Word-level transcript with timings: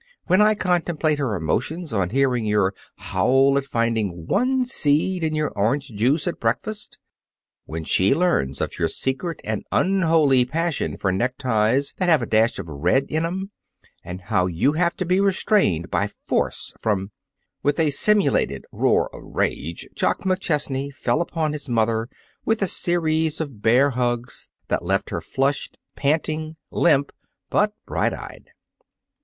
When 0.25 0.41
I 0.41 0.55
contemplate 0.55 1.19
her 1.19 1.35
emotions 1.35 1.93
on 1.93 2.09
hearing 2.09 2.43
your 2.43 2.73
howl 2.95 3.55
at 3.55 3.65
finding 3.65 4.25
one 4.25 4.65
seed 4.65 5.23
in 5.23 5.35
your 5.35 5.51
orange 5.51 5.89
juice 5.89 6.27
at 6.27 6.39
breakfast! 6.39 6.97
When 7.65 7.83
she 7.83 8.15
learns 8.15 8.61
of 8.61 8.79
your 8.79 8.87
secret 8.87 9.39
and 9.43 9.63
unholy 9.71 10.43
passion 10.43 10.97
for 10.97 11.11
neckties 11.11 11.93
that 11.99 12.09
have 12.09 12.23
a 12.23 12.25
dash 12.25 12.57
of 12.57 12.67
red 12.67 13.05
in 13.11 13.27
'em, 13.27 13.51
and 14.03 14.21
how 14.21 14.47
you 14.47 14.71
have 14.73 14.95
to 14.95 15.05
be 15.05 15.21
restrained 15.21 15.91
by 15.91 16.09
force 16.25 16.73
from" 16.81 17.11
With 17.61 17.79
a 17.79 17.91
simulated 17.91 18.65
roar 18.71 19.07
of 19.15 19.21
rage, 19.35 19.87
Jock 19.95 20.21
McChesney 20.21 20.91
fell 20.91 21.21
upon 21.21 21.53
his 21.53 21.69
mother 21.69 22.09
with 22.43 22.63
a 22.63 22.67
series 22.67 23.39
of 23.39 23.61
bear 23.61 23.91
hugs 23.91 24.49
that 24.67 24.83
left 24.83 25.11
her 25.11 25.21
flushed, 25.21 25.77
panting, 25.95 26.55
limp, 26.71 27.11
but 27.51 27.75
bright 27.85 28.15
eyed. 28.15 28.49